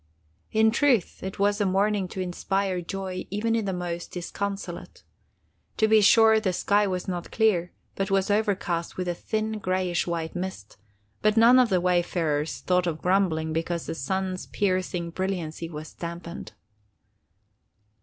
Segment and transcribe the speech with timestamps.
[0.51, 5.03] In truth, it was a morning to inspire joy even in the most disconsolate.
[5.77, 10.07] To be sure the sky was not clear, but was o'ercast with a thin grayish
[10.07, 10.77] white mist,
[11.21, 16.53] but none of the wayfarers thought of grumbling because the sun's piercing brilliancy was dampened.